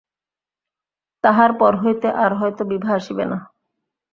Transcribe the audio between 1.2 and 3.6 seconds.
–তাহার পর হইতে আর হয়তো বিভা আসিবে না।